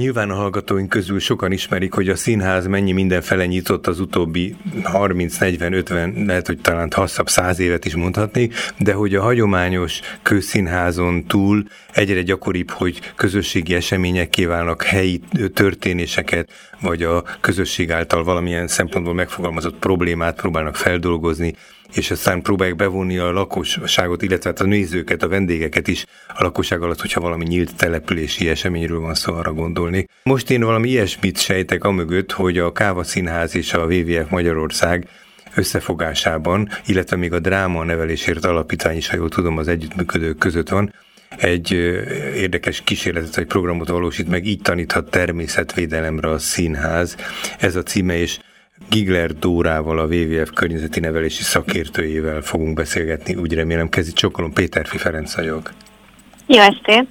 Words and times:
Nyilván 0.00 0.30
a 0.30 0.34
hallgatóink 0.34 0.88
közül 0.88 1.18
sokan 1.18 1.52
ismerik, 1.52 1.92
hogy 1.92 2.08
a 2.08 2.16
színház 2.16 2.66
mennyi 2.66 2.92
mindenfele 2.92 3.46
nyitott 3.46 3.86
az 3.86 4.00
utóbbi 4.00 4.56
30-40-50, 4.82 6.26
lehet, 6.26 6.46
hogy 6.46 6.60
talán 6.60 6.90
hosszabb 6.94 7.28
száz 7.28 7.58
évet 7.58 7.84
is 7.84 7.94
mondhatnék, 7.94 8.54
de 8.78 8.92
hogy 8.92 9.14
a 9.14 9.22
hagyományos 9.22 10.00
közszínházon 10.22 11.24
túl 11.26 11.64
egyre 11.92 12.22
gyakoribb, 12.22 12.70
hogy 12.70 13.00
közösségi 13.14 13.74
események 13.74 14.28
kívánnak 14.28 14.82
helyi 14.82 15.20
történéseket, 15.54 16.50
vagy 16.80 17.02
a 17.02 17.24
közösség 17.40 17.90
által 17.92 18.24
valamilyen 18.24 18.68
szempontból 18.68 19.14
megfogalmazott 19.14 19.78
problémát 19.78 20.40
próbálnak 20.40 20.76
feldolgozni, 20.76 21.54
és 21.92 22.10
aztán 22.10 22.42
próbálják 22.42 22.76
bevonni 22.76 23.18
a 23.18 23.32
lakosságot, 23.32 24.22
illetve 24.22 24.50
hát 24.50 24.60
a 24.60 24.64
nézőket, 24.64 25.22
a 25.22 25.28
vendégeket 25.28 25.88
is 25.88 26.04
a 26.28 26.42
lakosság 26.42 26.82
alatt, 26.82 27.00
hogyha 27.00 27.20
valami 27.20 27.44
nyílt 27.44 27.76
települési 27.76 28.48
eseményről 28.48 29.00
van 29.00 29.14
szó, 29.14 29.34
arra 29.34 29.52
gondolni. 29.52 30.06
Most 30.22 30.50
én 30.50 30.60
valami 30.60 30.88
ilyesmit 30.88 31.38
sejtek 31.38 31.84
amögött, 31.84 32.32
hogy 32.32 32.58
a 32.58 32.72
Káva 32.72 33.04
Színház 33.04 33.54
és 33.54 33.72
a 33.72 33.86
WWF 33.86 34.30
Magyarország 34.30 35.08
összefogásában, 35.54 36.68
illetve 36.86 37.16
még 37.16 37.32
a 37.32 37.38
Dráma 37.38 37.84
Nevelésért 37.84 38.44
Alapítvány 38.44 38.96
is, 38.96 39.08
ha 39.08 39.16
jól 39.16 39.28
tudom, 39.28 39.56
az 39.58 39.68
együttműködők 39.68 40.38
között 40.38 40.68
van, 40.68 40.92
egy 41.36 41.72
érdekes 42.36 42.82
kísérletet 42.84 43.36
vagy 43.36 43.46
programot 43.46 43.88
valósít 43.88 44.28
meg, 44.28 44.46
így 44.46 44.60
taníthat 44.60 45.10
természetvédelemre 45.10 46.30
a 46.30 46.38
színház. 46.38 47.16
Ez 47.58 47.76
a 47.76 47.82
címe, 47.82 48.16
és 48.16 48.38
Gigler 48.88 49.34
Dórával, 49.34 49.98
a 49.98 50.06
WWF 50.06 50.50
környezeti 50.54 51.00
nevelési 51.00 51.42
szakértőjével 51.42 52.40
fogunk 52.40 52.74
beszélgetni. 52.74 53.34
Úgy 53.34 53.54
remélem, 53.54 53.88
kezdi 53.88 54.12
csokolom, 54.12 54.52
Péterfi 54.52 54.98
Ferenc 54.98 55.34
vagyok. 55.34 55.72
Jó 56.46 56.60
estét! 56.60 57.08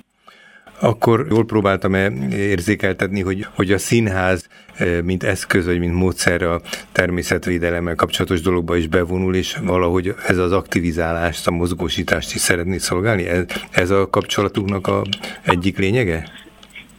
Akkor 0.82 1.26
jól 1.30 1.46
próbáltam 1.46 1.96
-e 1.96 2.12
érzékeltetni, 2.32 3.22
hogy, 3.22 3.46
hogy 3.54 3.72
a 3.72 3.78
színház, 3.78 4.48
e, 4.78 5.02
mint 5.02 5.24
eszköz, 5.24 5.66
vagy 5.66 5.80
mint 5.80 5.94
módszer 5.94 6.42
a 6.42 6.62
természetvédelemmel 6.92 7.96
kapcsolatos 7.96 8.42
dologba 8.42 8.76
is 8.76 8.88
bevonul, 8.88 9.36
és 9.36 9.58
valahogy 9.64 10.16
ez 10.28 10.38
az 10.38 10.52
aktivizálást, 10.52 11.48
a 11.48 11.52
mozgósítást 11.52 12.34
is 12.34 12.42
szeretné 12.42 12.78
szolgálni? 12.78 13.28
Ez, 13.28 13.46
ez 13.72 13.90
a 13.90 14.10
kapcsolatunknak 14.10 14.88
a 14.88 15.04
egyik 15.42 15.78
lényege? 15.78 16.30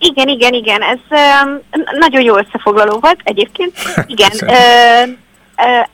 Igen, 0.03 0.29
igen, 0.29 0.53
igen, 0.53 0.83
ez 0.83 0.99
uh, 1.11 1.61
nagyon 1.99 2.23
jó 2.23 2.37
összefoglaló 2.37 2.99
volt 3.01 3.21
egyébként. 3.23 3.73
Igen, 4.15 4.31
uh, 4.41 5.17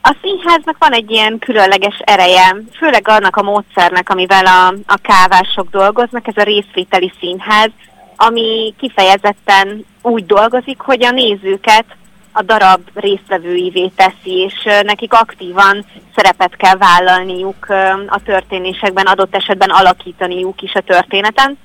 a 0.01 0.15
színháznak 0.21 0.75
van 0.79 0.91
egy 0.91 1.11
ilyen 1.11 1.39
különleges 1.39 1.99
ereje, 2.03 2.55
főleg 2.77 3.07
annak 3.07 3.35
a 3.35 3.41
módszernek, 3.41 4.09
amivel 4.09 4.45
a, 4.45 4.67
a 4.85 4.97
kávások 5.01 5.69
dolgoznak, 5.69 6.27
ez 6.27 6.37
a 6.37 6.43
részvételi 6.43 7.11
színház, 7.19 7.69
ami 8.15 8.73
kifejezetten 8.79 9.85
úgy 10.01 10.25
dolgozik, 10.25 10.79
hogy 10.79 11.03
a 11.03 11.11
nézőket 11.11 11.85
a 12.31 12.41
darab 12.41 12.81
résztvevőivé 12.93 13.91
teszi, 13.95 14.31
és 14.31 14.53
nekik 14.83 15.13
aktívan 15.13 15.85
szerepet 16.15 16.55
kell 16.55 16.75
vállalniuk 16.75 17.65
a 18.07 18.19
történésekben, 18.25 19.05
adott 19.05 19.35
esetben 19.35 19.69
alakítaniuk 19.69 20.61
is 20.61 20.73
a 20.73 20.81
történeten 20.81 21.57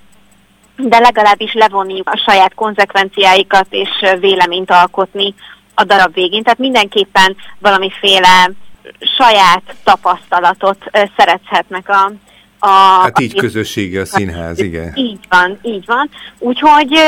de 0.76 0.98
legalábbis 0.98 1.52
levonni 1.52 2.00
a 2.04 2.22
saját 2.26 2.54
konzekvenciáikat 2.54 3.66
és 3.70 3.88
véleményt 4.20 4.70
alkotni 4.70 5.34
a 5.74 5.84
darab 5.84 6.14
végén. 6.14 6.42
Tehát 6.42 6.58
mindenképpen 6.58 7.36
valamiféle 7.58 8.50
saját 9.16 9.62
tapasztalatot 9.84 10.84
szerezhetnek 11.16 11.88
a, 11.88 12.12
a, 12.58 13.00
hát 13.02 13.20
így 13.20 13.36
a, 13.36 13.40
közösségi 13.40 13.96
a 13.96 14.04
színház, 14.04 14.58
igen. 14.58 14.92
Így 14.94 15.18
van, 15.28 15.58
így 15.62 15.86
van. 15.86 16.10
Úgyhogy 16.38 16.98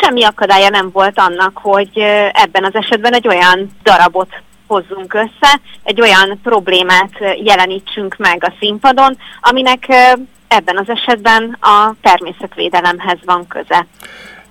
semmi 0.00 0.24
akadálya 0.24 0.68
nem 0.68 0.90
volt 0.90 1.18
annak, 1.18 1.58
hogy 1.62 1.98
ebben 2.32 2.64
az 2.64 2.74
esetben 2.74 3.14
egy 3.14 3.28
olyan 3.28 3.70
darabot 3.82 4.42
hozzunk 4.66 5.14
össze, 5.14 5.60
egy 5.82 6.00
olyan 6.00 6.40
problémát 6.42 7.12
jelenítsünk 7.44 8.16
meg 8.16 8.44
a 8.44 8.52
színpadon, 8.60 9.18
aminek 9.40 9.86
ebben 10.52 10.78
az 10.78 10.88
esetben 10.88 11.56
a 11.60 11.94
természetvédelemhez 12.02 13.18
van 13.24 13.46
köze. 13.46 13.86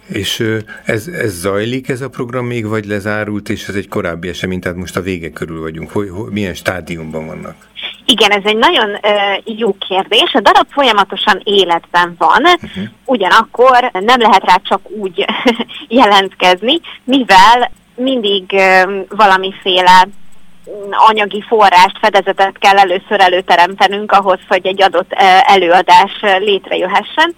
És 0.07 0.43
ez, 0.85 1.07
ez 1.07 1.39
zajlik 1.39 1.89
ez 1.89 2.01
a 2.01 2.09
program 2.09 2.45
még, 2.45 2.67
vagy 2.67 2.85
lezárult, 2.85 3.49
és 3.49 3.67
ez 3.67 3.75
egy 3.75 3.87
korábbi 3.87 4.27
esemény, 4.27 4.59
tehát 4.59 4.77
most 4.77 4.97
a 4.97 5.01
vége 5.01 5.29
körül 5.29 5.61
vagyunk. 5.61 5.91
Hogy, 5.91 6.09
hogy, 6.09 6.31
milyen 6.31 6.53
stádiumban 6.53 7.25
vannak? 7.25 7.55
Igen, 8.05 8.31
ez 8.31 8.41
egy 8.43 8.57
nagyon 8.57 8.89
uh, 8.89 9.57
jó 9.59 9.75
kérdés. 9.87 10.33
A 10.33 10.39
darab 10.39 10.67
folyamatosan 10.69 11.41
életben 11.43 12.15
van, 12.17 12.43
uh-huh. 12.43 12.83
ugyanakkor 13.05 13.89
nem 13.91 14.19
lehet 14.19 14.43
rá 14.45 14.55
csak 14.63 14.89
úgy 14.89 15.25
jelentkezni, 15.87 16.79
mivel 17.03 17.71
mindig 17.95 18.43
uh, 18.51 18.91
valamiféle 19.09 20.07
anyagi 20.89 21.43
forrást, 21.47 21.97
fedezetet 22.01 22.57
kell 22.57 22.77
először 22.77 23.19
előteremtenünk 23.19 24.11
ahhoz, 24.11 24.39
hogy 24.47 24.65
egy 24.65 24.81
adott 24.81 25.11
előadás 25.45 26.11
létrejöhessen. 26.39 27.35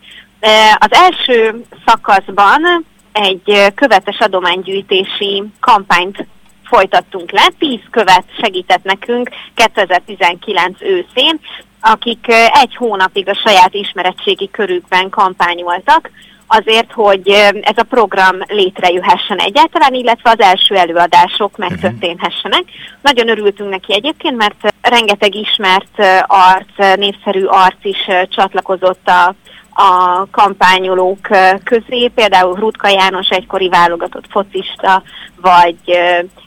Az 0.78 0.90
első 0.92 1.64
szakaszban 1.86 2.86
egy 3.12 3.72
követes 3.76 4.20
adománygyűjtési 4.20 5.44
kampányt 5.60 6.26
folytattunk 6.64 7.32
le. 7.32 7.48
Tíz 7.60 7.80
követ 7.92 8.26
segített 8.42 8.84
nekünk 8.84 9.30
2019 9.56 10.82
őszén, 10.82 11.40
akik 11.82 12.28
egy 12.62 12.76
hónapig 12.76 13.30
a 13.30 13.40
saját 13.46 13.74
ismeretségi 13.74 14.50
körükben 14.52 15.10
kampányoltak, 15.10 16.10
azért, 16.48 16.92
hogy 16.92 17.30
ez 17.62 17.78
a 17.78 17.84
program 17.90 18.36
létrejöhessen 18.48 19.38
egyáltalán, 19.38 19.94
illetve 19.94 20.30
az 20.30 20.40
első 20.40 20.76
előadások 20.76 21.58
megtörténhessenek. 21.58 22.62
Uh-huh. 22.62 22.78
Nagyon 23.02 23.30
örültünk 23.30 23.70
neki 23.70 23.94
egyébként, 23.94 24.38
mert 24.38 24.74
rengeteg 24.82 25.36
ismert 25.36 26.00
arc, 26.28 26.98
népszerű 26.98 27.44
arc 27.46 27.78
is 27.82 28.08
csatlakozott 28.30 29.08
a 29.08 29.36
a 29.74 30.26
kampányolók 30.32 31.28
közé, 31.64 32.08
például 32.08 32.56
Rutka 32.56 32.88
János 32.88 33.30
egykori 33.30 33.70
válogatott 33.70 34.26
focista, 34.30 35.04
vagy 35.42 35.76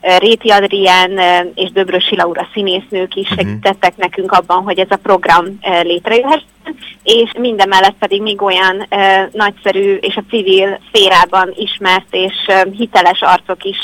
Réti 0.00 0.50
Adrien 0.50 1.20
és 1.54 1.70
Döbrösi 1.70 2.16
Laura 2.16 2.48
színésznők 2.52 3.14
is 3.14 3.30
uh-huh. 3.30 3.46
segítettek 3.46 3.96
nekünk 3.96 4.32
abban, 4.32 4.62
hogy 4.62 4.78
ez 4.78 4.90
a 4.90 4.96
program 4.96 5.44
létrejöhessen, 5.82 6.54
és 7.02 7.30
mindemellett 7.38 7.96
pedig 7.98 8.22
még 8.22 8.42
olyan 8.42 8.86
nagyszerű 9.32 9.94
és 9.94 10.16
a 10.16 10.24
civil 10.30 10.80
szférában 10.88 11.52
ismert 11.56 12.06
és 12.10 12.34
hiteles 12.72 13.20
arcok 13.22 13.64
is 13.64 13.78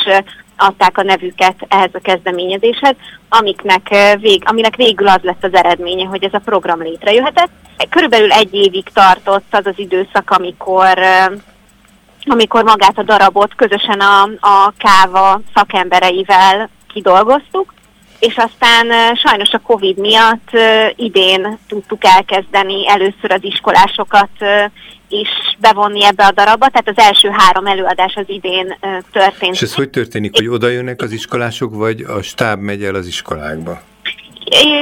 adták 0.56 0.98
a 0.98 1.02
nevüket 1.02 1.56
ehhez 1.68 1.90
a 1.92 1.98
kezdeményezéshez, 2.02 2.94
amiknek 3.28 3.88
vég, 4.20 4.42
aminek 4.46 4.76
végül 4.76 5.08
az 5.08 5.20
lett 5.22 5.44
az 5.44 5.54
eredménye, 5.54 6.06
hogy 6.06 6.24
ez 6.24 6.34
a 6.34 6.42
program 6.44 6.82
létrejöhetett. 6.82 7.50
Körülbelül 7.88 8.32
egy 8.32 8.54
évig 8.54 8.84
tartott 8.92 9.46
az 9.50 9.66
az 9.66 9.74
időszak, 9.76 10.30
amikor 10.30 10.98
amikor 12.24 12.64
magát 12.64 12.98
a 12.98 13.02
darabot 13.02 13.54
közösen 13.54 14.00
a, 14.00 14.22
a 14.40 14.72
káva 14.78 15.40
szakembereivel 15.54 16.69
kidolgoztuk, 16.92 17.74
és 18.28 18.36
aztán 18.36 19.16
sajnos 19.16 19.50
a 19.52 19.58
Covid 19.58 19.98
miatt 19.98 20.50
idén 20.96 21.58
tudtuk 21.68 22.04
elkezdeni 22.04 22.88
először 22.88 23.30
az 23.30 23.44
iskolásokat 23.44 24.30
is 25.08 25.28
bevonni 25.58 26.04
ebbe 26.04 26.24
a 26.24 26.32
darabba, 26.32 26.68
tehát 26.68 26.88
az 26.88 27.04
első 27.04 27.28
három 27.28 27.66
előadás 27.66 28.14
az 28.14 28.24
idén 28.26 28.78
történt. 29.12 29.54
És 29.54 29.62
ez 29.62 29.74
hogy 29.74 29.90
történik, 29.90 30.36
hogy 30.36 30.48
oda 30.48 30.68
jönnek 30.68 31.02
az 31.02 31.12
iskolások, 31.12 31.74
vagy 31.74 32.00
a 32.00 32.22
stáb 32.22 32.60
megy 32.60 32.84
el 32.84 32.94
az 32.94 33.06
iskolákba? 33.06 33.82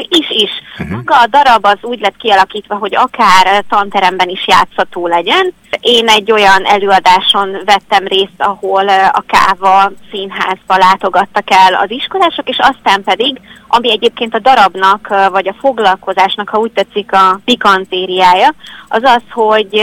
Is, 0.08 0.30
is. 0.30 0.50
Uh-huh. 0.78 0.96
Maga 0.96 1.20
a 1.20 1.26
darab 1.26 1.64
az 1.64 1.78
úgy 1.80 2.00
lett 2.00 2.16
kialakítva, 2.16 2.74
hogy 2.74 2.94
akár 2.94 3.64
tanteremben 3.68 4.28
is 4.28 4.46
játszható 4.46 5.06
legyen. 5.06 5.54
Én 5.80 6.08
egy 6.08 6.32
olyan 6.32 6.64
előadáson 6.64 7.56
vettem 7.64 8.06
részt, 8.06 8.34
ahol 8.38 8.88
a 8.88 9.24
Káva 9.26 9.90
színházba 10.10 10.76
látogattak 10.76 11.50
el 11.50 11.74
az 11.74 11.90
iskolások, 11.90 12.48
és 12.48 12.58
aztán 12.58 13.02
pedig, 13.02 13.40
ami 13.68 13.90
egyébként 13.90 14.34
a 14.34 14.38
darabnak, 14.38 15.08
vagy 15.30 15.48
a 15.48 15.56
foglalkozásnak, 15.60 16.48
ha 16.48 16.58
úgy 16.58 16.72
tetszik, 16.72 17.12
a 17.12 17.40
pikantériája, 17.44 18.54
az 18.88 19.02
az, 19.02 19.22
hogy 19.30 19.82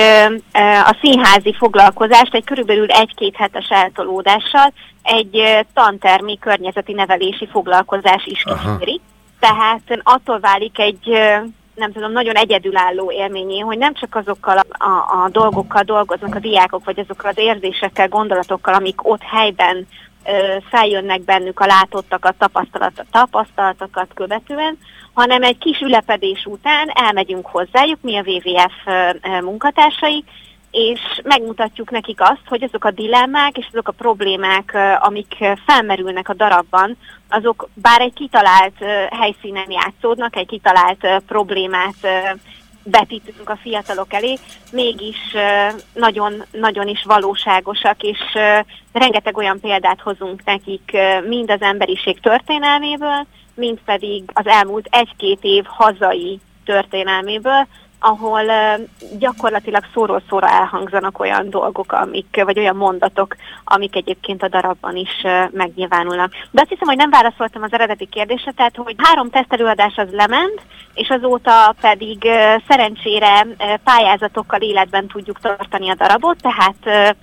a 0.86 0.98
színházi 1.02 1.54
foglalkozást 1.58 2.34
egy 2.34 2.44
körülbelül 2.44 2.92
egy-két 2.92 3.36
hetes 3.36 3.68
eltolódással 3.70 4.74
egy 5.04 5.66
tantermi 5.74 6.38
környezeti 6.40 6.94
nevelési 6.94 7.48
foglalkozás 7.52 8.26
is 8.26 8.44
kíséri. 8.44 9.02
Tehát 9.40 9.82
attól 10.04 10.40
válik 10.40 10.80
egy 10.80 11.18
nem 11.78 11.92
tudom, 11.92 12.12
nagyon 12.12 12.36
egyedülálló 12.36 13.12
élményé, 13.12 13.60
hogy 13.60 13.78
nem 13.78 13.94
csak 13.94 14.16
azokkal 14.16 14.58
a, 14.58 14.84
a, 14.84 15.24
a 15.24 15.30
dolgokkal 15.30 15.82
dolgoznak 15.82 16.36
a 16.36 16.40
diákok, 16.40 16.86
vagy 16.86 17.00
azokkal 17.00 17.30
az 17.30 17.38
érzésekkel, 17.38 18.08
gondolatokkal, 18.08 18.74
amik 18.74 19.08
ott 19.08 19.22
helyben 19.22 19.88
ö, 20.26 20.58
feljönnek 20.70 21.22
bennük 21.22 21.60
a 21.60 21.66
látottakat, 21.66 22.36
tapasztalat, 22.38 23.06
tapasztalatokat 23.12 24.08
követően, 24.14 24.78
hanem 25.14 25.44
egy 25.44 25.58
kis 25.58 25.80
ülepedés 25.80 26.46
után 26.46 26.90
elmegyünk 26.94 27.46
hozzájuk, 27.46 28.00
mi 28.02 28.18
a 28.18 28.24
WWF 28.26 28.86
munkatársai, 29.42 30.24
és 30.72 31.00
megmutatjuk 31.24 31.92
nekik 31.92 32.22
azt, 32.22 32.42
hogy 32.46 32.64
azok 32.64 32.86
a 32.86 32.92
dilemmák 32.92 33.58
és 33.58 33.68
azok 33.72 33.88
a 33.88 33.92
problémák, 33.92 34.78
amik 35.00 35.36
felmerülnek 35.66 36.30
a 36.30 36.34
darabban, 36.34 36.98
azok 37.30 37.70
bár 37.74 38.02
egy 38.02 38.14
kitalált 38.14 38.78
helyszínen 39.10 39.72
játszódnak, 39.72 40.36
egy 40.36 40.48
kitalált 40.48 41.08
problémát 41.28 41.96
betítünk 42.84 43.50
a 43.50 43.56
fiatalok 43.62 44.14
elé, 44.14 44.38
mégis 44.72 45.18
nagyon, 45.94 46.44
nagyon 46.52 46.88
is 46.88 47.04
valóságosak, 47.04 48.04
és 48.04 48.20
rengeteg 48.92 49.38
olyan 49.38 49.60
példát 49.60 50.02
hozunk 50.02 50.44
nekik 50.44 50.98
mind 51.28 51.52
az 51.52 51.62
emberiség 51.62 52.20
történelméből, 52.20 53.26
mind 53.54 53.80
pedig 53.86 54.24
az 54.34 54.48
elmúlt 54.48 54.88
egy-két 54.90 55.40
év 55.42 55.64
hazai 55.68 56.40
történelméből, 56.66 57.68
ahol 58.00 58.42
gyakorlatilag 59.20 59.84
szóról 59.94 60.22
szóra 60.30 60.50
elhangzanak 60.50 61.20
olyan 61.20 61.50
dolgok, 61.50 61.92
amik, 61.92 62.42
vagy 62.44 62.60
olyan 62.60 62.76
mondatok, 62.76 63.36
amik 63.64 63.96
egyébként 63.96 64.44
a 64.44 64.48
darabban 64.48 64.96
is 64.96 65.26
megnyilvánulnak. 65.52 66.32
De 66.52 66.62
azt 66.62 66.70
hiszem, 66.70 66.88
hogy 66.88 66.98
nem 66.98 67.10
válaszoltam 67.10 67.64
az 67.64 67.74
eredeti 67.74 68.06
kérdésre, 68.06 68.52
tehát 68.52 68.76
hogy 68.76 68.96
három 68.98 69.30
tesztelőadás 69.30 69.96
az 69.96 70.08
lement, 70.12 70.62
és 70.94 71.10
azóta 71.10 71.76
pedig 71.82 72.30
szerencsére 72.68 73.48
pályázatokkal 73.84 74.62
életben 74.62 75.08
tudjuk 75.08 75.40
tartani 75.40 75.90
a 75.90 75.96
darabot, 75.96 76.38
tehát... 76.42 76.76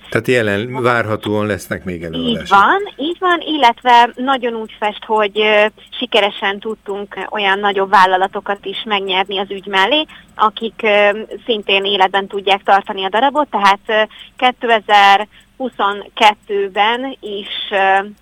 Tehát 0.09 0.27
jelen 0.27 0.81
várhatóan 0.81 1.45
lesznek 1.45 1.83
még 1.83 2.03
előadások. 2.03 2.41
Így 2.41 2.49
van, 2.49 2.81
így 2.95 3.17
van, 3.19 3.39
illetve 3.39 4.09
nagyon 4.15 4.53
úgy 4.53 4.75
fest, 4.79 5.03
hogy 5.05 5.41
sikeresen 5.99 6.59
tudtunk 6.59 7.27
olyan 7.29 7.59
nagyobb 7.59 7.89
vállalatokat 7.89 8.65
is 8.65 8.83
megnyerni 8.85 9.37
az 9.39 9.51
ügy 9.51 9.65
mellé, 9.65 10.05
akik 10.35 10.87
szintén 11.45 11.85
életben 11.85 12.27
tudják 12.27 12.63
tartani 12.63 13.03
a 13.03 13.09
darabot, 13.09 13.47
tehát 13.49 14.09
2022-ben 14.37 17.17
is 17.19 17.47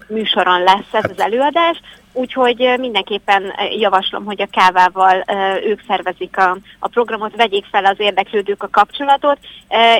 műsoron 0.08 0.64
lesz 0.64 0.88
ez 0.92 0.94
hát 1.02 1.12
az 1.12 1.20
előadás, 1.20 1.80
Úgyhogy 2.14 2.76
mindenképpen 2.80 3.54
javaslom, 3.80 4.26
hogy 4.26 4.42
a 4.42 4.48
kávával 4.52 5.24
ők 5.66 5.82
szervezik 5.88 6.38
a, 6.38 6.58
a 6.80 6.88
programot, 6.88 7.36
vegyék 7.36 7.66
fel 7.66 7.86
az 7.86 7.96
érdeklődők 7.98 8.64
a 8.64 8.70
kapcsolatot, 8.72 9.38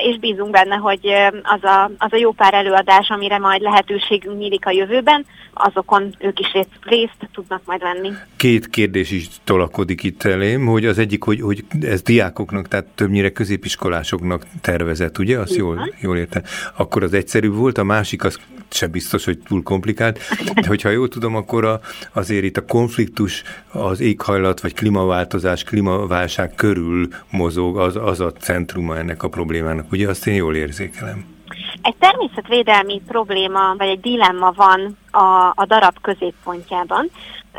és 0.02 0.18
bízunk 0.18 0.50
benne, 0.50 0.74
hogy 0.74 1.12
az 1.42 1.64
a, 1.64 1.90
az 1.98 2.12
a 2.12 2.16
jó 2.16 2.32
pár 2.32 2.54
előadás, 2.54 3.08
amire 3.08 3.38
majd 3.38 3.60
lehetőségünk 3.60 4.38
nyílik 4.38 4.66
a 4.66 4.70
jövőben, 4.70 5.26
azokon 5.54 6.14
ők 6.18 6.40
is 6.40 6.52
részt, 6.52 6.68
részt 6.82 7.28
tudnak 7.32 7.62
majd 7.64 7.80
venni. 7.80 8.12
Két 8.36 8.70
kérdés 8.70 9.10
is 9.10 9.26
tolakodik 9.44 10.02
itt 10.02 10.22
elém, 10.22 10.66
hogy 10.66 10.86
az 10.86 10.98
egyik, 10.98 11.22
hogy, 11.22 11.40
hogy 11.40 11.64
ez 11.80 12.02
diákoknak, 12.02 12.68
tehát 12.68 12.86
többnyire 12.86 13.30
középiskolásoknak 13.30 14.46
tervezett, 14.60 15.18
ugye? 15.18 15.38
Azt 15.38 15.54
jól, 15.54 15.94
jól 16.00 16.16
érte. 16.16 16.42
Akkor 16.76 17.02
az 17.02 17.12
egyszerű 17.12 17.50
volt, 17.50 17.78
a 17.78 17.84
másik 17.84 18.24
az 18.24 18.38
se 18.70 18.86
biztos, 18.86 19.24
hogy 19.24 19.38
túl 19.38 19.62
komplikált. 19.62 20.18
De 20.54 20.66
hogyha 20.66 20.88
jól 20.88 21.08
tudom, 21.08 21.36
akkor 21.36 21.64
a, 21.64 21.80
azért 22.12 22.44
itt 22.44 22.56
a 22.56 22.64
konfliktus 22.64 23.42
az 23.72 24.00
éghajlat 24.00 24.60
vagy 24.60 24.74
klímaváltozás, 24.74 25.64
klímaválság 25.64 26.54
körül 26.54 27.08
mozog, 27.30 27.78
az, 27.78 27.96
az 27.96 28.20
a 28.20 28.32
centruma 28.32 28.98
ennek 28.98 29.22
a 29.22 29.28
problémának. 29.28 29.92
Ugye 29.92 30.08
azt 30.08 30.26
én 30.26 30.34
jól 30.34 30.56
érzékelem. 30.56 31.33
Egy 31.82 31.94
természetvédelmi 31.98 33.02
probléma, 33.06 33.74
vagy 33.78 33.88
egy 33.88 34.00
dilemma 34.00 34.52
van 34.56 34.98
a, 35.10 35.52
a 35.54 35.64
darab 35.66 36.00
középpontjában. 36.00 37.10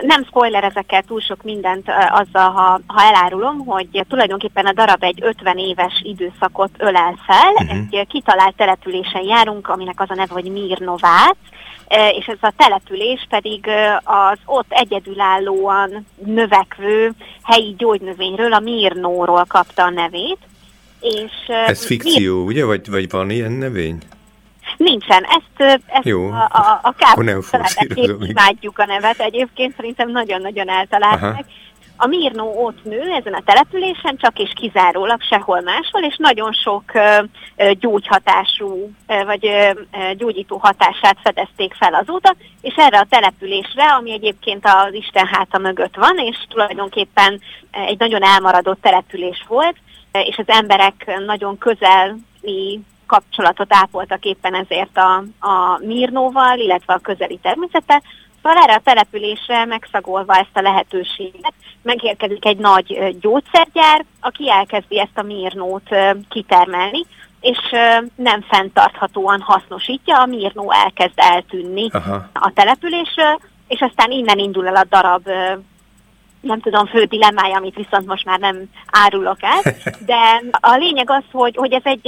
Nem 0.02 0.26
spoilerezek 0.26 0.92
el 0.92 1.04
túl 1.04 1.20
sok 1.20 1.44
mindent 1.44 1.92
azzal, 2.10 2.50
ha, 2.52 2.80
ha 2.88 3.02
elárulom, 3.02 3.66
hogy 3.66 4.06
tulajdonképpen 4.10 4.66
a 4.66 4.74
darab 4.74 5.04
egy 5.04 5.20
50 5.22 5.58
éves 5.58 6.02
időszakot 6.04 6.70
ölel 6.78 7.16
fel. 7.26 7.54
Uh-huh. 7.54 7.88
Egy 7.90 8.08
kitalált 8.08 8.56
településen 8.56 9.24
járunk, 9.24 9.68
aminek 9.68 10.02
az 10.02 10.10
a 10.10 10.16
neve, 10.16 10.34
hogy 10.34 10.52
Mirnovát, 10.52 11.36
és 12.18 12.26
ez 12.26 12.38
a 12.42 12.54
település 12.58 13.26
pedig 13.30 13.70
az 14.04 14.38
ott 14.46 14.66
egyedülállóan 14.72 16.06
növekvő 16.26 17.12
helyi 17.44 17.76
gyógynövényről, 17.78 18.54
a 18.54 18.60
Mirnóról 18.60 19.46
kapta 19.48 19.84
a 19.84 19.90
nevét. 19.90 20.38
És, 21.14 21.48
ez 21.48 21.86
fikció, 21.86 22.38
Mir... 22.38 22.46
ugye? 22.46 22.66
Vagy, 22.66 22.90
vagy 22.90 23.10
van 23.10 23.30
ilyen 23.30 23.52
növény? 23.52 23.98
Nincsen. 24.78 25.24
Ezt, 25.24 25.82
ezt 25.86 26.06
Jó, 26.06 26.32
a, 26.32 26.50
a, 26.52 26.80
a 26.82 26.94
káposztaletét 26.98 28.12
imádjuk 28.22 28.80
a 28.80 28.86
nevet. 28.86 29.20
Egyébként 29.20 29.76
szerintem 29.76 30.12
nagyon-nagyon 30.12 30.70
eltalálták. 30.70 31.46
A 31.98 32.08
Mirnó 32.08 32.66
ott 32.66 32.84
nő 32.84 33.02
ezen 33.02 33.34
a 33.34 33.42
településen, 33.46 34.18
csak 34.18 34.40
és 34.40 34.52
kizárólag 34.56 35.22
sehol 35.22 35.62
máshol, 35.62 36.04
és 36.04 36.16
nagyon 36.18 36.54
sok 36.54 36.84
uh, 36.94 37.72
gyógyhatású, 37.72 38.92
uh, 39.08 39.26
vagy 39.26 39.46
uh, 39.46 40.12
gyógyító 40.18 40.58
hatását 40.58 41.18
fedezték 41.24 41.74
fel 41.74 41.94
azóta, 41.94 42.36
és 42.62 42.74
erre 42.78 42.98
a 42.98 43.08
településre, 43.10 43.84
ami 43.84 44.12
egyébként 44.12 44.66
az 44.66 44.94
Isten 44.94 45.26
háta 45.26 45.58
mögött 45.58 45.96
van, 45.96 46.18
és 46.18 46.38
tulajdonképpen 46.50 47.42
egy 47.72 48.00
nagyon 48.00 48.24
elmaradott 48.24 48.82
település 48.82 49.46
volt, 49.48 49.76
és 50.24 50.38
az 50.38 50.48
emberek 50.48 51.20
nagyon 51.26 51.58
közeli 51.58 52.82
kapcsolatot 53.08 53.74
ápoltak 53.74 54.24
éppen 54.24 54.56
ezért 54.56 54.98
a, 54.98 55.16
a 55.40 55.80
Mirnóval, 55.80 56.60
illetve 56.60 56.94
a 56.94 57.00
közeli 57.00 57.40
természettel, 57.42 58.02
Szóval 58.46 58.64
erre 58.64 58.74
a 58.74 58.82
településre 58.84 59.66
megszagolva 59.66 60.34
ezt 60.34 60.50
a 60.54 60.62
lehetőséget, 60.62 61.54
megérkezik 61.82 62.46
egy 62.46 62.58
nagy 62.58 63.18
gyógyszergyár, 63.20 64.06
aki 64.20 64.50
elkezdi 64.50 65.00
ezt 65.00 65.18
a 65.18 65.22
mirnót 65.22 65.90
kitermelni, 66.30 67.06
és 67.40 67.58
nem 68.16 68.42
fenntarthatóan 68.42 69.42
hasznosítja, 69.42 70.22
a 70.22 70.26
mirnó 70.26 70.72
elkezd 70.72 71.14
eltűnni 71.16 71.88
Aha. 71.92 72.30
a 72.34 72.52
településről, 72.54 73.40
és 73.68 73.82
aztán 73.82 74.12
innen 74.12 74.38
indul 74.38 74.68
el 74.68 74.76
a 74.76 74.86
darab 74.90 75.30
nem 76.46 76.60
tudom, 76.60 76.86
fő 76.86 77.04
dilemmája, 77.04 77.58
amit 77.58 77.76
viszont 77.76 78.06
most 78.06 78.26
már 78.26 78.40
nem 78.40 78.64
árulok 78.92 79.38
el, 79.40 79.74
de 80.12 80.42
a 80.52 80.76
lényeg 80.76 81.10
az, 81.10 81.24
hogy, 81.32 81.56
hogy 81.56 81.74
ez 81.74 81.82
egy, 81.84 82.08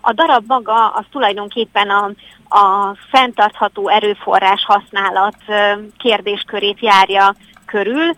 a 0.00 0.12
darab 0.12 0.44
maga 0.46 0.88
az 0.88 1.04
tulajdonképpen 1.10 1.90
a, 1.90 2.10
a 2.48 2.96
fenntartható 3.10 3.88
erőforrás 3.88 4.64
használat 4.64 5.36
kérdéskörét 5.98 6.80
járja 6.80 7.34
körül, 7.66 8.16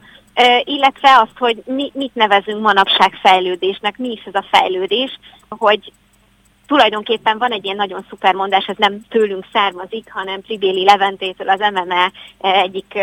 illetve 0.64 1.18
azt, 1.18 1.38
hogy 1.38 1.62
mi, 1.66 1.90
mit 1.94 2.14
nevezünk 2.14 2.60
manapság 2.60 3.18
fejlődésnek, 3.22 3.98
mi 3.98 4.10
is 4.10 4.22
ez 4.24 4.34
a 4.34 4.46
fejlődés, 4.50 5.18
hogy 5.48 5.92
tulajdonképpen 6.66 7.38
van 7.38 7.52
egy 7.52 7.64
ilyen 7.64 7.76
nagyon 7.76 8.04
szuper 8.08 8.34
mondás, 8.34 8.66
ez 8.66 8.76
nem 8.76 9.00
tőlünk 9.08 9.46
származik, 9.52 10.12
hanem 10.12 10.40
Pribéli 10.40 10.84
Leventétől 10.84 11.48
az 11.48 11.60
MMA 11.60 12.10
egyik 12.38 12.98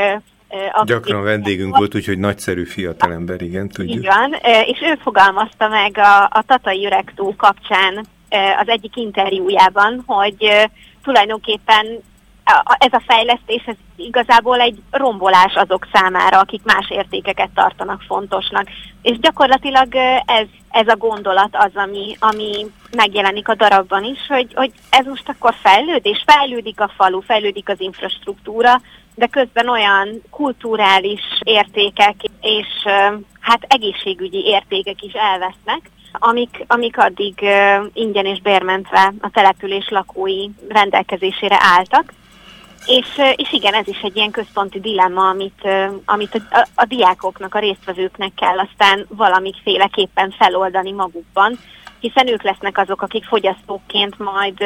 Gyakran 0.86 1.24
vendégünk 1.24 1.78
volt, 1.78 1.96
úgyhogy 1.96 2.20
nagyszerű 2.20 2.64
fiatalember, 2.64 3.42
igen, 3.42 3.68
tudjuk. 3.68 4.04
Igen, 4.04 4.36
és 4.66 4.80
ő 4.82 5.00
fogalmazta 5.02 5.68
meg 5.68 5.98
a, 5.98 6.24
a 6.24 6.44
Tatai 6.48 6.86
Öregtó 6.86 7.36
kapcsán 7.38 8.06
az 8.60 8.68
egyik 8.68 8.96
interjújában, 8.96 10.04
hogy 10.06 10.68
tulajdonképpen 11.04 11.86
ez 12.78 12.94
a 12.94 13.04
fejlesztés 13.08 13.64
ez 13.66 13.76
igazából 13.96 14.60
egy 14.60 14.82
rombolás 14.92 15.56
azok 15.56 15.88
számára, 15.94 16.40
akik 16.40 16.62
más 16.64 16.90
értékeket 16.90 17.50
tartanak 17.54 18.02
fontosnak. 18.02 18.68
És 19.02 19.20
gyakorlatilag 19.20 19.96
ez, 20.26 20.46
ez 20.70 20.88
a 20.88 20.96
gondolat 20.96 21.50
az, 21.52 21.72
ami, 21.74 22.18
ami 22.20 22.66
megjelenik 22.96 23.48
a 23.48 23.56
darabban 23.56 24.04
is, 24.04 24.20
hogy, 24.28 24.52
hogy 24.56 24.72
ez 24.90 25.06
most 25.06 25.30
akkor 25.30 25.54
fejlődés, 25.62 26.24
fejlődik 26.26 26.80
a 26.80 26.92
falu, 26.96 27.22
fejlődik 27.22 27.70
az 27.70 27.80
infrastruktúra, 27.80 28.82
de 29.18 29.28
közben 29.28 29.70
olyan 29.70 30.22
kulturális 30.30 31.22
értékek 31.44 32.16
és 32.42 32.68
hát 33.40 33.66
egészségügyi 33.68 34.46
értékek 34.46 35.02
is 35.02 35.14
elvesznek, 35.14 35.90
amik, 36.12 36.64
amik 36.68 36.98
addig 36.98 37.46
ingyen 37.94 38.26
és 38.26 38.42
bérmentve 38.42 39.14
a 39.22 39.30
település 39.30 39.90
lakói 39.90 40.48
rendelkezésére 40.70 41.58
álltak. 41.60 42.14
És, 42.86 43.08
és 43.36 43.54
igen, 43.54 43.74
ez 43.74 43.88
is 43.88 44.02
egy 44.02 44.16
ilyen 44.16 44.32
központi 44.32 44.80
dilemma, 44.80 45.30
amit, 45.30 45.68
amit 46.06 46.36
a, 46.36 46.58
a, 46.58 46.68
a 46.76 46.86
diákoknak, 46.86 47.56
a 47.56 47.60
résztvevőknek 47.60 48.32
kell 48.36 48.60
aztán 48.60 49.06
valamiféleképpen 49.10 50.32
feloldani 50.38 50.92
magukban, 50.92 51.60
hiszen 52.00 52.28
ők 52.28 52.44
lesznek 52.44 52.78
azok, 52.78 53.02
akik 53.02 53.26
fogyasztóként 53.26 54.18
majd 54.18 54.58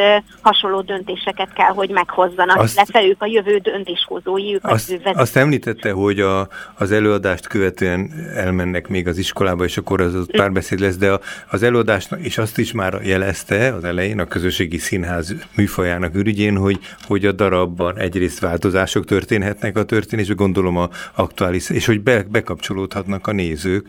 hasonló 0.42 0.82
döntéseket 0.82 1.54
kell, 1.54 1.70
hogy 1.70 1.90
meghozzanak, 1.90 2.58
azt, 2.58 2.74
illetve 2.74 3.04
ők 3.04 3.22
a 3.22 3.26
jövő 3.26 3.58
döntéshozói, 3.58 4.54
ők 4.54 4.66
azt, 4.66 4.92
az 4.92 5.16
Azt 5.16 5.36
említette, 5.36 5.92
hogy 5.92 6.20
a, 6.20 6.48
az 6.74 6.92
előadást 6.92 7.48
követően 7.48 8.12
elmennek 8.36 8.88
még 8.88 9.08
az 9.08 9.18
iskolába, 9.18 9.64
és 9.64 9.78
akkor 9.78 10.02
az 10.02 10.16
ott 10.16 10.32
párbeszéd 10.32 10.80
lesz, 10.80 10.98
de 10.98 11.12
a, 11.12 11.20
az 11.50 11.64
előadást, 11.64 12.12
és 12.12 12.38
azt 12.38 12.58
is 12.58 12.72
már 12.72 13.00
jelezte 13.04 13.74
az 13.74 13.84
elején 13.84 14.20
a 14.20 14.26
közösségi 14.26 14.78
színház 14.78 15.36
műfajának 15.56 16.16
ürügyén, 16.16 16.58
hogy, 16.58 16.80
hogy 17.08 17.26
a 17.26 17.32
darabban 17.32 17.98
egyrészt 17.98 18.40
változások 18.40 19.06
történhetnek 19.06 19.78
a 19.78 19.84
történésben, 19.84 20.36
gondolom 20.36 20.78
a 20.78 20.90
aktuális, 21.16 21.70
és 21.70 21.86
hogy 21.86 22.02
be, 22.02 22.24
bekapcsolódhatnak 22.24 23.28
a 23.28 23.32
nézők 23.32 23.86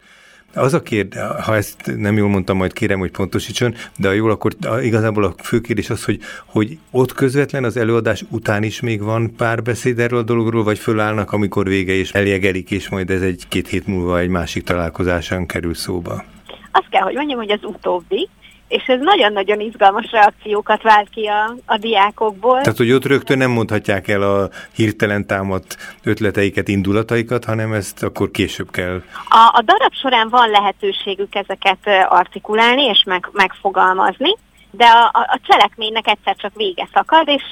Az 0.55 0.75
a 0.75 0.83
kérdés, 0.83 1.21
ha 1.45 1.57
ezt 1.57 1.97
nem 1.97 2.17
jól 2.17 2.29
mondtam, 2.29 2.57
majd 2.57 2.73
kérem, 2.73 2.99
hogy 2.99 3.11
pontosítson, 3.11 3.75
de 3.99 4.09
ha 4.09 4.15
jól, 4.15 4.31
akkor 4.31 4.53
igazából 4.83 5.25
a 5.25 5.35
fő 5.43 5.61
kérdés 5.61 5.91
az, 5.91 6.05
hogy, 6.05 6.21
hogy 6.47 6.79
ott 6.91 7.13
közvetlen 7.13 7.65
az 7.65 7.77
előadás 7.77 8.25
után 8.29 8.63
is 8.63 8.81
még 8.81 9.03
van 9.03 9.35
pár 9.37 9.63
beszéd 9.63 9.99
erről 9.99 10.19
a 10.19 10.23
dologról, 10.23 10.65
vagy 10.65 10.79
fölállnak, 10.79 11.33
amikor 11.33 11.67
vége 11.67 11.93
és 11.93 12.13
eljegelik, 12.13 12.71
és 12.71 12.89
majd 12.89 13.11
ez 13.11 13.23
egy-két 13.23 13.69
hét 13.69 13.87
múlva 13.87 14.19
egy 14.19 14.29
másik 14.29 14.65
találkozásán 14.65 15.47
kerül 15.47 15.75
szóba? 15.75 16.25
Azt 16.73 16.89
kell, 16.91 17.03
hogy 17.03 17.15
mondjam, 17.15 17.39
hogy 17.39 17.51
az 17.51 17.65
utóbbi, 17.65 18.29
és 18.73 18.87
ez 18.87 19.01
nagyon-nagyon 19.01 19.61
izgalmas 19.61 20.11
reakciókat 20.11 20.83
vált 20.83 21.09
ki 21.09 21.27
a, 21.27 21.55
a 21.67 21.77
diákokból. 21.77 22.61
Tehát, 22.61 22.79
hogy 22.79 22.93
ott 22.93 23.05
rögtön 23.05 23.39
nem 23.39 23.51
mondhatják 23.51 24.09
el 24.09 24.23
a 24.23 24.49
hirtelen 24.75 25.27
támadt 25.27 25.77
ötleteiket, 26.03 26.69
indulataikat, 26.69 27.45
hanem 27.45 27.73
ezt 27.73 28.03
akkor 28.03 28.31
később 28.31 28.71
kell. 28.71 29.03
A, 29.29 29.51
a 29.53 29.63
darab 29.65 29.93
során 29.93 30.29
van 30.29 30.51
lehetőségük 30.51 31.35
ezeket 31.35 31.79
artikulálni 32.09 32.83
és 32.83 33.03
meg, 33.07 33.29
megfogalmazni, 33.33 34.37
de 34.71 34.85
a, 34.85 35.11
a 35.13 35.39
cselekménynek 35.47 36.09
egyszer 36.09 36.37
csak 36.37 36.53
vége 36.55 36.89
szakad, 36.93 37.29
és, 37.29 37.43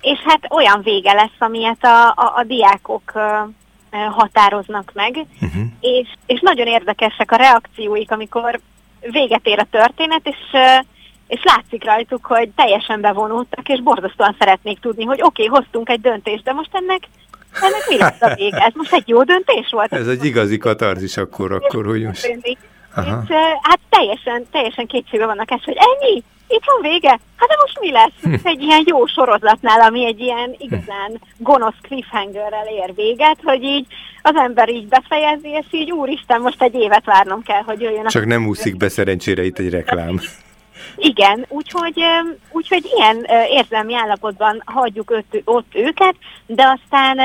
és 0.00 0.18
hát 0.24 0.46
olyan 0.50 0.80
vége 0.82 1.12
lesz, 1.12 1.38
amilyet 1.38 1.84
a, 1.84 2.06
a, 2.06 2.32
a 2.36 2.44
diákok 2.46 3.12
határoznak 4.10 4.90
meg, 4.94 5.26
uh-huh. 5.40 5.62
és, 5.80 6.08
és 6.26 6.40
nagyon 6.40 6.66
érdekesek 6.66 7.32
a 7.32 7.36
reakcióik, 7.36 8.10
amikor 8.10 8.60
véget 9.10 9.46
ér 9.46 9.58
a 9.58 9.66
történet, 9.70 10.20
és, 10.22 10.60
és 11.26 11.42
látszik 11.42 11.84
rajtuk, 11.84 12.26
hogy 12.26 12.48
teljesen 12.56 13.00
bevonultak, 13.00 13.68
és 13.68 13.82
borzasztóan 13.82 14.36
szeretnék 14.38 14.80
tudni, 14.80 15.04
hogy 15.04 15.22
oké, 15.22 15.46
okay, 15.46 15.60
hoztunk 15.60 15.88
egy 15.88 16.00
döntést, 16.00 16.42
de 16.42 16.52
most 16.52 16.70
ennek 16.72 17.08
ennek 17.62 17.86
mi 17.88 17.96
lesz 17.96 18.20
a 18.20 18.34
vége? 18.34 18.56
Ez 18.56 18.72
most 18.74 18.92
egy 18.92 19.08
jó 19.08 19.22
döntés 19.22 19.68
volt? 19.70 19.92
Ez 19.92 20.06
egy 20.06 20.24
igazi 20.24 20.58
katarzis 20.58 21.16
akkor, 21.16 21.52
akkor, 21.52 21.86
hogy 21.86 22.02
most... 22.02 22.38
Aha. 22.94 23.22
És, 23.22 23.34
hát 23.62 23.78
teljesen, 23.88 24.46
teljesen 24.50 24.86
kétségbe 24.86 25.26
vannak 25.26 25.50
ez, 25.50 25.64
hogy 25.64 25.76
ennyi? 25.76 26.22
Itt 26.48 26.62
van 26.64 26.90
vége? 26.90 27.20
Hát 27.36 27.48
de 27.48 27.56
most 27.60 27.80
mi 27.80 27.90
lesz? 27.90 28.20
Hm. 28.22 28.34
Egy 28.42 28.62
ilyen 28.62 28.82
jó 28.86 29.06
sorozatnál, 29.06 29.80
ami 29.80 30.04
egy 30.04 30.20
ilyen 30.20 30.54
igazán 30.58 31.20
gonosz 31.38 31.74
cliffhangerrel 31.82 32.66
ér 32.66 32.94
véget, 32.94 33.38
hogy 33.42 33.62
így 33.62 33.86
az 34.22 34.36
ember 34.36 34.68
így 34.68 34.86
befejezi, 34.86 35.48
és 35.48 35.66
így 35.70 35.92
úristen, 35.92 36.40
most 36.40 36.62
egy 36.62 36.74
évet 36.74 37.04
várnom 37.04 37.42
kell, 37.42 37.62
hogy 37.62 37.80
jöjjön. 37.80 38.06
Csak 38.06 38.24
nem 38.24 38.46
úszik 38.46 38.76
be 38.76 38.88
szerencsére 38.88 39.44
itt 39.44 39.58
egy 39.58 39.70
reklám. 39.70 40.20
Igen, 40.96 41.46
úgyhogy, 41.48 42.02
úgyhogy 42.50 42.90
ilyen 42.96 43.26
érzelmi 43.50 43.94
állapotban 43.94 44.62
hagyjuk 44.64 45.10
ott, 45.10 45.40
ott 45.44 45.74
őket, 45.74 46.14
de 46.46 46.78
aztán 46.78 47.18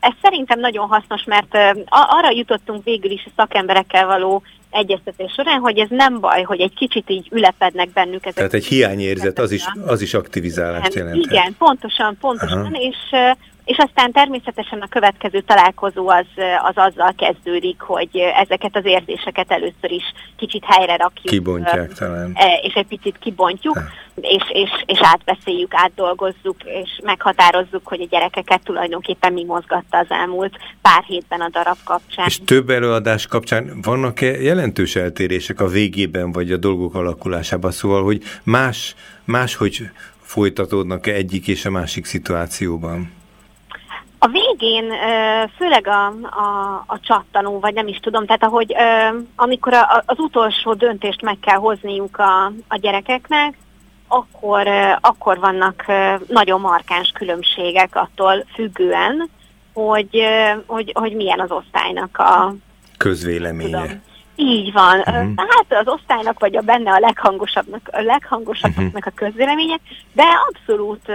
ez 0.00 0.12
szerintem 0.22 0.60
nagyon 0.60 0.88
hasznos, 0.88 1.24
mert 1.24 1.54
arra 1.88 2.30
jutottunk 2.30 2.84
végül 2.84 3.10
is 3.10 3.24
a 3.26 3.30
szakemberekkel 3.36 4.06
való 4.06 4.42
egyeztetés 4.76 5.32
során, 5.32 5.60
hogy 5.60 5.78
ez 5.78 5.88
nem 5.90 6.20
baj, 6.20 6.42
hogy 6.42 6.60
egy 6.60 6.74
kicsit 6.74 7.10
így 7.10 7.28
ülepednek 7.30 7.90
bennük 7.90 8.26
ezek. 8.26 8.34
Tehát 8.34 8.54
egy 8.54 8.66
hiányérzet, 8.66 9.38
az 9.38 9.50
is, 9.50 9.64
az 9.86 10.02
is 10.02 10.14
aktivizálást 10.14 10.94
jelent. 10.94 11.16
Igen, 11.16 11.54
pontosan, 11.58 12.16
pontosan, 12.20 12.58
Aha. 12.58 12.76
és 12.80 12.96
és 13.66 13.76
aztán 13.78 14.12
természetesen 14.12 14.80
a 14.80 14.88
következő 14.88 15.40
találkozó 15.40 16.08
az, 16.08 16.26
az 16.62 16.74
azzal 16.74 17.14
kezdődik, 17.16 17.80
hogy 17.80 18.08
ezeket 18.16 18.76
az 18.76 18.84
érzéseket 18.84 19.50
először 19.50 19.90
is 19.90 20.04
kicsit 20.36 20.64
helyre 20.64 20.96
rakjuk. 20.96 21.26
Kibontják 21.26 21.92
talán. 21.92 22.32
E, 22.34 22.60
és 22.62 22.74
egy 22.74 22.86
picit 22.86 23.18
kibontjuk, 23.18 23.80
és, 24.20 24.42
és, 24.48 24.70
és 24.86 24.98
átbeszéljük, 25.02 25.74
átdolgozzuk, 25.74 26.56
és 26.64 27.00
meghatározzuk, 27.02 27.86
hogy 27.86 28.00
a 28.00 28.06
gyerekeket 28.10 28.62
tulajdonképpen 28.64 29.32
mi 29.32 29.44
mozgatta 29.44 29.98
az 29.98 30.06
elmúlt 30.08 30.56
pár 30.82 31.04
hétben 31.04 31.40
a 31.40 31.48
darab 31.48 31.78
kapcsán. 31.84 32.26
És 32.26 32.40
több 32.44 32.70
előadás 32.70 33.26
kapcsán 33.26 33.80
vannak-e 33.82 34.40
jelentős 34.40 34.96
eltérések 34.96 35.60
a 35.60 35.66
végében, 35.66 36.32
vagy 36.32 36.52
a 36.52 36.56
dolgok 36.56 36.94
alakulásában? 36.94 37.70
Szóval, 37.70 38.04
hogy 38.04 38.22
más, 38.42 38.94
máshogy 39.24 39.90
folytatódnak-e 40.20 41.12
egyik 41.12 41.48
és 41.48 41.64
a 41.64 41.70
másik 41.70 42.04
szituációban? 42.04 43.24
A 44.18 44.28
végén, 44.28 44.92
főleg 45.56 45.86
a, 45.86 46.06
a, 46.22 46.84
a 46.86 47.00
csattanó, 47.00 47.60
vagy 47.60 47.74
nem 47.74 47.86
is 47.86 47.98
tudom, 47.98 48.26
tehát 48.26 48.42
ahogy 48.42 48.74
amikor 49.36 49.72
a, 49.72 50.02
az 50.06 50.18
utolsó 50.18 50.74
döntést 50.74 51.22
meg 51.22 51.38
kell 51.40 51.56
hozniuk 51.56 52.18
a, 52.18 52.52
a 52.68 52.76
gyerekeknek, 52.76 53.56
akkor, 54.08 54.68
akkor 55.00 55.38
vannak 55.38 55.84
nagyon 56.28 56.60
markáns 56.60 57.10
különbségek 57.14 57.96
attól 57.96 58.44
függően, 58.54 59.28
hogy, 59.72 60.22
hogy, 60.66 60.92
hogy 60.94 61.12
milyen 61.12 61.40
az 61.40 61.50
osztálynak 61.50 62.18
a 62.18 62.54
közvéleménye. 62.96 63.80
Tudom, 63.80 64.02
így 64.36 64.72
van. 64.72 64.98
Uh-huh. 64.98 65.32
Hát 65.36 65.86
az 65.86 65.92
osztálynak 65.92 66.38
vagy 66.38 66.56
a 66.56 66.60
benne 66.60 66.92
a 66.92 66.98
leghangosabbnak, 66.98 67.88
a 67.92 68.00
leghangosabbnak 68.00 68.86
uh-huh. 68.86 69.06
a 69.06 69.12
közvéleménye, 69.14 69.78
de 70.12 70.24
abszolút 70.48 71.08
uh, 71.08 71.14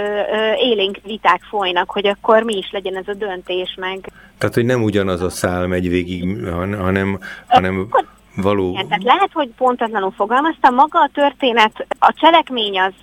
élénk 0.63 0.97
viták 1.03 1.41
folynak, 1.49 1.89
hogy 1.91 2.07
akkor 2.07 2.43
mi 2.43 2.57
is 2.57 2.71
legyen 2.71 2.95
ez 2.95 3.07
a 3.07 3.13
döntés 3.13 3.75
meg. 3.79 4.11
Tehát, 4.37 4.55
hogy 4.55 4.65
nem 4.65 4.83
ugyanaz 4.83 5.21
a 5.21 5.29
szál 5.29 5.67
megy 5.67 5.89
végig, 5.89 6.45
hanem, 6.77 7.19
hanem 7.47 7.87
való... 8.35 8.71
Igen, 8.71 8.87
tehát 8.87 9.03
lehet, 9.03 9.29
hogy 9.33 9.49
pontatlanul 9.57 10.11
fogalmaztam, 10.11 10.73
maga 10.73 10.99
a 10.99 11.09
történet, 11.13 11.85
a 11.99 12.13
cselekmény 12.13 12.79
az 12.79 12.93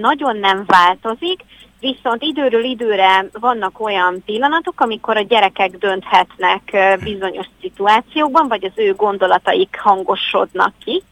nagyon 0.00 0.36
nem 0.36 0.64
változik, 0.66 1.40
Viszont 1.80 2.22
időről 2.22 2.64
időre 2.64 3.26
vannak 3.32 3.80
olyan 3.80 4.22
pillanatok, 4.24 4.80
amikor 4.80 5.16
a 5.16 5.20
gyerekek 5.20 5.70
dönthetnek 5.70 6.76
bizonyos 7.02 7.46
szituációkban, 7.60 8.48
vagy 8.48 8.64
az 8.64 8.72
ő 8.74 8.94
gondolataik 8.94 9.78
hangosodnak 9.80 10.72
ki, 10.84 11.02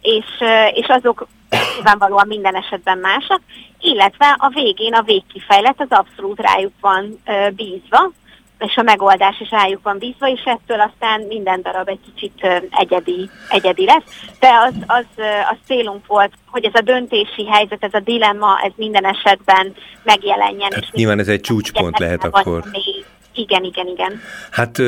és, 0.00 0.26
és 0.72 0.86
azok 0.86 1.26
nyilvánvalóan 1.74 2.26
minden 2.26 2.54
esetben 2.54 2.98
másak, 2.98 3.40
illetve 3.80 4.36
a 4.38 4.48
végén 4.48 4.94
a 4.94 5.02
végkifejlet 5.02 5.80
az 5.80 5.90
abszolút 5.90 6.40
rájuk 6.40 6.72
van 6.80 7.22
bízva, 7.56 8.10
és 8.66 8.76
a 8.76 8.82
megoldás 8.82 9.40
is 9.40 9.50
rájuk 9.50 9.82
van 9.82 9.98
bízva, 9.98 10.28
és 10.28 10.42
ettől 10.44 10.80
aztán 10.80 11.20
minden 11.20 11.62
darab 11.62 11.88
egy 11.88 12.00
kicsit 12.14 12.46
egyedi, 12.70 13.30
egyedi 13.48 13.84
lesz. 13.84 14.30
De 14.40 14.48
az, 14.48 14.74
az, 14.86 15.24
az 15.50 15.56
célunk 15.66 16.06
volt, 16.06 16.32
hogy 16.46 16.64
ez 16.64 16.74
a 16.74 16.80
döntési 16.80 17.46
helyzet, 17.46 17.84
ez 17.84 17.94
a 17.94 18.00
dilemma, 18.00 18.60
ez 18.64 18.72
minden 18.76 19.04
esetben 19.04 19.74
megjelenjen. 20.02 20.68
Tehát 20.68 20.84
és 20.84 20.90
nyilván 20.92 21.18
ez 21.18 21.28
egy 21.28 21.40
csúcspont 21.40 21.98
lehet 21.98 22.24
akkor. 22.24 22.64
Igen, 23.34 23.64
igen, 23.64 23.86
igen. 23.86 24.20
Hát 24.50 24.80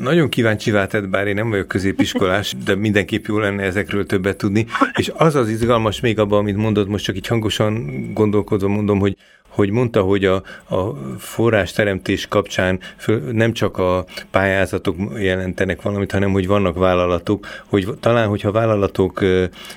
nagyon 0.00 0.28
kíváncsi 0.28 0.70
váltett, 0.70 1.08
bár 1.08 1.26
én 1.26 1.34
nem 1.34 1.50
vagyok 1.50 1.68
középiskolás, 1.68 2.54
de 2.64 2.74
mindenképp 2.74 3.24
jó 3.26 3.38
lenne 3.38 3.62
ezekről 3.62 4.06
többet 4.06 4.36
tudni. 4.36 4.66
És 4.96 5.12
az 5.16 5.34
az 5.34 5.48
izgalmas 5.48 6.00
még 6.00 6.18
abban, 6.18 6.38
amit 6.38 6.56
mondod, 6.56 6.88
most 6.88 7.04
csak 7.04 7.16
így 7.16 7.26
hangosan 7.26 7.90
gondolkodva 8.12 8.68
mondom, 8.68 8.98
hogy 8.98 9.16
hogy 9.52 9.70
mondta, 9.70 10.02
hogy 10.02 10.24
a, 10.24 10.42
a 10.68 10.94
forrásteremtés 11.18 12.26
kapcsán 12.26 12.80
föl, 12.96 13.20
nem 13.32 13.52
csak 13.52 13.78
a 13.78 14.04
pályázatok 14.30 14.96
jelentenek 15.18 15.82
valamit, 15.82 16.12
hanem 16.12 16.32
hogy 16.32 16.46
vannak 16.46 16.76
vállalatok, 16.76 17.46
hogy 17.66 17.88
talán, 18.00 18.28
hogyha 18.28 18.52
vállalatok 18.52 19.24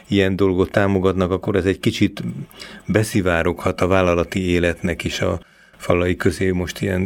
ilyen 0.07 0.35
dolgot 0.35 0.71
támogatnak, 0.71 1.31
akkor 1.31 1.55
ez 1.55 1.65
egy 1.65 1.79
kicsit 1.79 2.23
beszivároghat 2.85 3.81
a 3.81 3.87
vállalati 3.87 4.49
életnek 4.49 5.03
is 5.03 5.21
a, 5.21 5.39
falai 5.77 6.15
közé 6.15 6.51
most 6.51 6.81
ilyen 6.81 7.01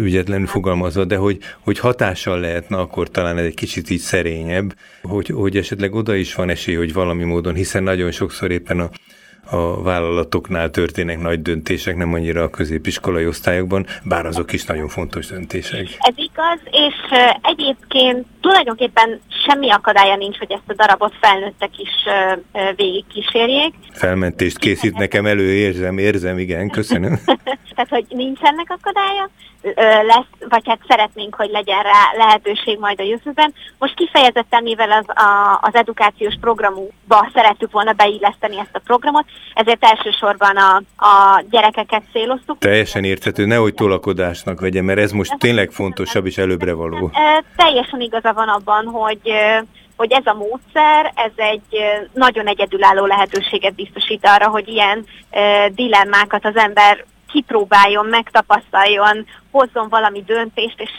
ügyetlenül 0.00 0.46
fogalmazva, 0.46 1.04
de 1.04 1.16
hogy, 1.16 1.38
hogy 1.60 1.78
hatással 1.78 2.40
lehetne, 2.40 2.76
akkor 2.76 3.08
talán 3.08 3.38
ez 3.38 3.44
egy 3.44 3.54
kicsit 3.54 3.90
így 3.90 4.00
szerényebb, 4.00 4.74
hogy, 5.02 5.26
hogy 5.26 5.56
esetleg 5.56 5.94
oda 5.94 6.14
is 6.14 6.34
van 6.34 6.48
esély, 6.48 6.74
hogy 6.74 6.92
valami 6.92 7.24
módon, 7.24 7.54
hiszen 7.54 7.82
nagyon 7.82 8.10
sokszor 8.10 8.50
éppen 8.50 8.80
a 8.80 8.90
a 9.50 9.82
vállalatoknál 9.82 10.70
történnek 10.70 11.20
nagy 11.20 11.42
döntések, 11.42 11.96
nem 11.96 12.12
annyira 12.12 12.42
a 12.42 12.50
középiskolai 12.50 13.26
osztályokban, 13.26 13.86
bár 14.02 14.26
azok 14.26 14.52
is 14.52 14.64
nagyon 14.64 14.88
fontos 14.88 15.26
döntések. 15.26 15.86
Ez 15.98 16.14
igaz, 16.16 16.60
és 16.70 16.94
egyébként 17.42 18.26
tulajdonképpen 18.40 19.20
semmi 19.46 19.70
akadálya 19.70 20.16
nincs, 20.16 20.38
hogy 20.38 20.52
ezt 20.52 20.62
a 20.66 20.74
darabot 20.74 21.14
felnőttek 21.20 21.70
is 21.78 21.90
végig 22.76 23.04
kísérjék. 23.06 23.74
Felmentést 23.92 24.58
készít 24.58 24.98
nekem 24.98 25.26
elő, 25.26 25.52
érzem, 25.52 25.98
érzem, 25.98 26.38
igen, 26.38 26.70
köszönöm. 26.70 27.18
Tehát, 27.76 27.90
hogy 27.90 28.16
nincs 28.16 28.40
ennek 28.42 28.70
akadálya, 28.78 29.30
lesz, 30.06 30.48
vagy 30.48 30.62
hát 30.64 30.78
szeretnénk, 30.88 31.34
hogy 31.34 31.50
legyen 31.50 31.82
rá 31.82 32.12
lehetőség 32.16 32.78
majd 32.78 33.00
a 33.00 33.04
jövőben. 33.04 33.54
Most 33.78 33.94
kifejezetten, 33.94 34.62
mivel 34.62 34.90
az, 34.90 35.08
a, 35.08 35.58
az 35.60 35.74
edukációs 35.74 36.34
programunkba 36.40 37.30
szerettük 37.34 37.72
volna 37.72 37.92
beilleszteni 37.92 38.58
ezt 38.58 38.76
a 38.76 38.80
programot, 38.84 39.24
ezért 39.54 39.84
elsősorban 39.84 40.56
a, 40.56 40.76
a 40.96 41.44
gyerekeket 41.50 42.02
céloztuk. 42.12 42.58
Teljesen 42.58 43.04
érthető, 43.04 43.46
nehogy 43.46 43.74
tolakodásnak 43.74 44.60
vegye, 44.60 44.82
mert 44.82 44.98
ez 44.98 45.10
most 45.10 45.38
tényleg 45.38 45.70
fontosabb 45.70 46.26
és 46.26 46.38
előbbre 46.38 46.72
való. 46.74 47.10
Teljesen 47.56 48.00
igaza 48.00 48.32
van 48.32 48.48
abban, 48.48 48.84
hogy 48.84 49.32
hogy 49.96 50.12
ez 50.12 50.26
a 50.26 50.34
módszer, 50.34 51.12
ez 51.14 51.30
egy 51.36 51.80
nagyon 52.12 52.46
egyedülálló 52.46 53.06
lehetőséget 53.06 53.74
biztosít 53.74 54.26
arra, 54.26 54.48
hogy 54.48 54.68
ilyen 54.68 55.04
dilemmákat 55.74 56.44
az 56.44 56.56
ember 56.56 57.04
kipróbáljon, 57.28 58.06
megtapasztaljon, 58.06 59.26
hozzon 59.50 59.88
valami 59.88 60.22
döntést, 60.26 60.80
és, 60.80 60.90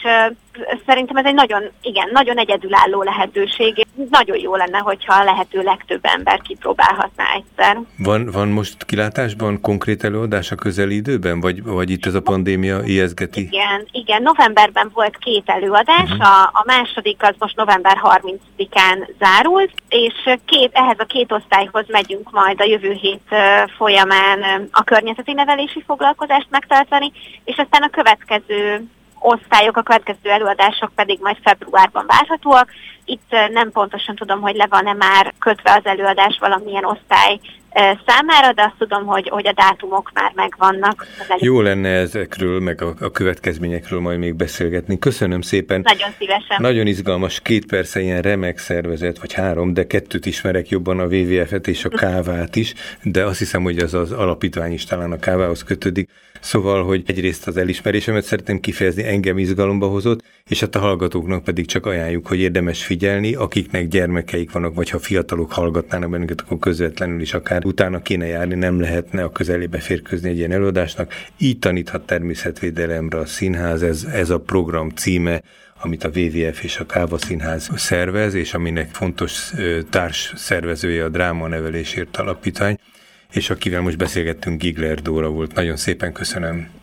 szerintem 0.86 1.16
ez 1.16 1.24
egy 1.24 1.34
nagyon, 1.34 1.62
igen, 1.82 2.08
nagyon 2.12 2.38
egyedülálló 2.38 3.02
lehetőség. 3.02 3.86
Nagyon 4.10 4.38
jó 4.38 4.56
lenne, 4.56 4.78
hogyha 4.78 5.14
a 5.14 5.24
lehető 5.24 5.62
legtöbb 5.62 6.00
ember 6.02 6.40
kipróbálhatná 6.40 7.24
egyszer. 7.34 7.80
Van, 7.98 8.28
van 8.32 8.48
most 8.48 8.84
kilátásban 8.84 9.60
konkrét 9.60 10.04
előadás 10.04 10.50
a 10.50 10.54
közeli 10.54 10.94
időben, 10.94 11.40
vagy, 11.40 11.62
vagy 11.62 11.90
itt 11.90 12.06
ez 12.06 12.14
a 12.14 12.22
pandémia 12.22 12.80
ijeszgeti? 12.84 13.40
Igen, 13.40 13.86
igen, 13.90 14.22
novemberben 14.22 14.90
volt 14.94 15.16
két 15.16 15.42
előadás, 15.46 16.10
uh-huh. 16.10 16.26
a, 16.26 16.42
a 16.42 16.62
második 16.66 17.22
az 17.22 17.34
most 17.38 17.56
november 17.56 17.98
30-án 18.02 19.08
zárult, 19.18 19.72
és 19.88 20.14
két, 20.44 20.70
ehhez 20.72 20.98
a 20.98 21.04
két 21.04 21.32
osztályhoz 21.32 21.84
megyünk 21.88 22.30
majd 22.30 22.60
a 22.60 22.64
jövő 22.64 22.92
hét 22.92 23.34
folyamán 23.76 24.68
a 24.72 24.84
környezeti 24.84 25.32
nevelési 25.32 25.82
foglalkozást 25.86 26.46
megtartani, 26.50 27.12
és 27.44 27.56
aztán 27.56 27.82
a 27.82 27.90
következő 27.90 28.37
osztályok, 29.18 29.76
a 29.76 29.82
következő 29.82 30.30
előadások 30.30 30.90
pedig 30.94 31.18
majd 31.20 31.36
februárban 31.42 32.06
várhatóak. 32.06 32.70
Itt 33.04 33.30
nem 33.52 33.70
pontosan 33.70 34.14
tudom, 34.14 34.40
hogy 34.40 34.56
le 34.56 34.66
van-e 34.66 34.92
már 34.92 35.34
kötve 35.38 35.72
az 35.72 35.86
előadás 35.86 36.38
valamilyen 36.40 36.84
osztály 36.84 37.40
számára, 38.06 38.52
de 38.52 38.62
azt 38.62 38.74
tudom, 38.78 39.06
hogy, 39.06 39.28
hogy 39.28 39.46
a 39.46 39.52
dátumok 39.52 40.10
már 40.14 40.32
megvannak. 40.34 41.06
Jó 41.38 41.60
lenne 41.60 41.88
ezekről, 41.88 42.60
meg 42.60 42.82
a, 42.82 42.94
a 43.00 43.10
következményekről 43.10 44.00
majd 44.00 44.18
még 44.18 44.34
beszélgetni. 44.34 44.98
Köszönöm 44.98 45.40
szépen. 45.40 45.80
Nagyon 45.84 46.10
szívesen. 46.18 46.56
Nagyon 46.58 46.86
izgalmas, 46.86 47.40
két 47.40 47.66
persze 47.66 48.00
ilyen 48.00 48.22
remek 48.22 48.58
szervezet, 48.58 49.18
vagy 49.18 49.32
három, 49.32 49.74
de 49.74 49.86
kettőt 49.86 50.26
ismerek 50.26 50.68
jobban, 50.68 50.98
a 50.98 51.06
WWF-et 51.06 51.66
és 51.66 51.84
a 51.84 51.88
kávát 51.88 52.56
is, 52.56 52.74
de 53.02 53.24
azt 53.24 53.38
hiszem, 53.38 53.62
hogy 53.62 53.78
ez 53.78 53.94
az 53.94 54.12
alapítvány 54.12 54.72
is 54.72 54.84
talán 54.84 55.12
a 55.12 55.18
kávához 55.18 55.62
kötődik. 55.62 56.10
Szóval, 56.40 56.84
hogy 56.84 57.02
egyrészt 57.06 57.46
az 57.46 57.56
elismerésemet 57.56 58.24
szeretném 58.24 58.60
kifejezni, 58.60 59.06
engem 59.06 59.38
izgalomba 59.38 59.86
hozott, 59.86 60.22
és 60.48 60.60
hát 60.60 60.74
a 60.74 60.78
hallgatóknak 60.78 61.44
pedig 61.44 61.66
csak 61.66 61.86
ajánljuk, 61.86 62.26
hogy 62.26 62.38
érdemes 62.38 62.84
figyelni, 62.84 63.34
akiknek 63.34 63.88
gyermekeik 63.88 64.52
vannak, 64.52 64.74
vagy 64.74 64.90
ha 64.90 64.98
fiatalok 64.98 65.52
hallgatnának 65.52 66.10
bennünket, 66.10 66.40
akkor 66.40 66.58
közvetlenül 66.58 67.20
is 67.20 67.34
akár 67.34 67.57
utána 67.64 68.02
kéne 68.02 68.26
járni, 68.26 68.54
nem 68.54 68.80
lehetne 68.80 69.22
a 69.22 69.32
közelébe 69.32 69.78
férkőzni 69.78 70.28
egy 70.28 70.36
ilyen 70.36 70.52
előadásnak. 70.52 71.12
Így 71.38 71.58
taníthat 71.58 72.06
természetvédelemre 72.06 73.18
a 73.18 73.26
színház, 73.26 73.82
ez, 73.82 74.04
ez 74.04 74.30
a 74.30 74.40
program 74.40 74.88
címe, 74.88 75.42
amit 75.80 76.04
a 76.04 76.10
WWF 76.14 76.62
és 76.62 76.78
a 76.78 76.86
Káva 76.86 77.18
Színház 77.18 77.68
szervez, 77.74 78.34
és 78.34 78.54
aminek 78.54 78.88
fontos 78.90 79.52
társ 79.90 80.32
szervezője 80.36 81.04
a 81.04 81.08
Dráma 81.08 81.48
Nevelésért 81.48 82.16
Alapítvány 82.16 82.78
és 83.32 83.50
akivel 83.50 83.80
most 83.80 83.96
beszélgettünk, 83.96 84.60
Gigler 84.60 85.02
Dóra 85.02 85.28
volt. 85.28 85.54
Nagyon 85.54 85.76
szépen 85.76 86.12
köszönöm. 86.12 86.78